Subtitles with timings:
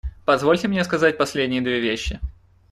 [0.25, 2.19] Позвольте мне сказать последние две вещи.